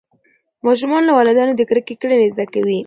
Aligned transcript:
ماشومان 0.65 1.01
د 1.05 1.09
والدینو 1.17 1.53
د 1.57 1.61
کرکې 1.69 1.95
کړنې 2.01 2.27
زده 2.33 2.45
کوي. 2.53 2.79